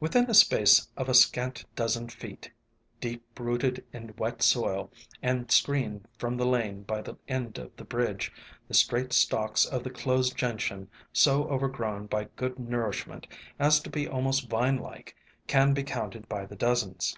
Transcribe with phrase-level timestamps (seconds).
[0.00, 2.50] Within a space of a scant dozen feet,
[3.02, 4.90] deep 56 ALONG THE WATERWAYS rooted in wet soil,
[5.22, 8.32] and screened from the lane by the end of the bridge,
[8.66, 13.26] the straight stalks of the Closed Gentian, so overgrown by good nourish ment
[13.58, 15.14] as to be almost vine like,
[15.46, 17.06] can be counted by the dozens.